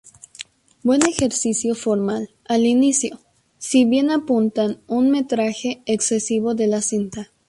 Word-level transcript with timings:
Buen 0.81 1.03
ejercicio 1.05 1.75
formal 1.75 2.31
al 2.45 2.65
inicio, 2.65 3.19
si 3.59 3.85
bien 3.85 4.09
apuntan 4.09 4.81
un 4.87 5.11
metraje 5.11 5.83
excesivo 5.85 6.55
de 6.55 6.65
la 6.65 6.81
cinta. 6.81 7.29